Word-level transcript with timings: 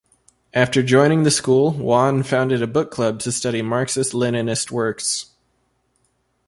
After 0.55 0.81
joining 0.81 1.21
the 1.25 1.29
school 1.29 1.73
Wan 1.73 2.23
founded 2.23 2.59
a 2.63 2.65
book 2.65 2.89
club 2.89 3.19
to 3.19 3.31
study 3.31 3.61
Marxist-Leninist 3.61 4.71
works. 4.71 5.27